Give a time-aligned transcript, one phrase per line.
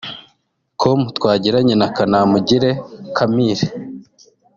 [0.81, 2.71] com twagiranye na Kanamugire
[3.17, 3.65] Camille